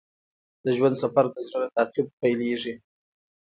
د 0.63 0.65
ژوند 0.77 0.95
سفر 1.03 1.25
د 1.31 1.37
زړه 1.47 1.57
له 1.63 1.69
تعقیب 1.75 2.07
پیلیږي. 2.21 2.73